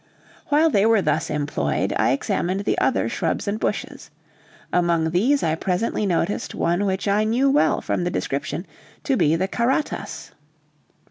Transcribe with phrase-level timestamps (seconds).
[0.47, 4.09] While they were thus employed, I examined the other shrubs and bushes.
[4.73, 8.65] Among these I presently noticed one which I knew well from description
[9.03, 10.31] to be the karatas.